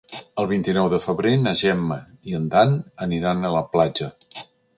El 0.43 0.45
vint-i-nou 0.51 0.87
de 0.93 0.99
febrer 1.03 1.33
na 1.41 1.53
Gemma 1.59 1.99
i 2.33 2.35
en 2.39 2.49
Dan 2.55 2.75
aniran 3.09 3.45
a 3.45 3.53
la 3.59 3.63
platja. 3.77 4.11